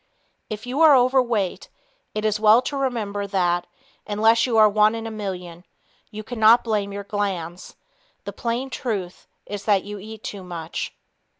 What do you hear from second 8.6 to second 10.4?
truth is that you eat